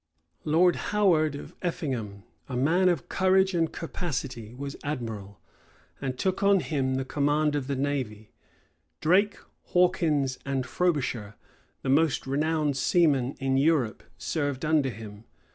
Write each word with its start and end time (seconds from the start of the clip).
Lord 0.45 0.77
Howard 0.77 1.35
of 1.35 1.53
Effingham, 1.61 2.23
a 2.49 2.57
man 2.57 2.89
of 2.89 3.07
courage 3.07 3.53
and 3.53 3.71
capacity, 3.71 4.51
was 4.51 4.75
admiral, 4.83 5.39
and 6.01 6.17
took 6.17 6.41
on 6.41 6.59
him 6.61 6.95
the 6.95 7.05
command 7.05 7.55
of 7.55 7.67
the 7.67 7.75
navy: 7.75 8.31
Drake, 8.99 9.37
Hawkins, 9.65 10.39
and 10.43 10.65
Frobisher, 10.65 11.35
the 11.83 11.89
most 11.89 12.25
renowned 12.25 12.77
seamen 12.77 13.35
in 13.39 13.57
Europe, 13.57 14.01
served 14.17 14.65
under 14.65 14.89
him. 14.89 15.25